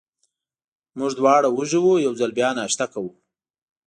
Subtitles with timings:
[0.97, 3.11] موږ دواړه وږي وو، یو ځل بیا ناشته کوو.